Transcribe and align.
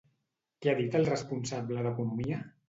Què 0.65 0.71
ha 0.71 0.79
dit 0.79 0.97
el 0.99 1.05
responsable 1.09 1.85
d'Economia? 1.89 2.43